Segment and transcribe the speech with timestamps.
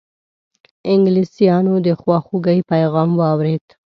[0.91, 3.65] انګلیسیانو د خواخوږی پیغام واورېد.